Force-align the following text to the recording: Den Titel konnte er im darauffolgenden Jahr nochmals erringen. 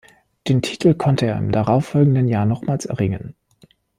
Den 0.47 0.63
Titel 0.63 0.95
konnte 0.95 1.27
er 1.27 1.37
im 1.37 1.51
darauffolgenden 1.51 2.27
Jahr 2.27 2.47
nochmals 2.47 2.87
erringen. 2.87 3.35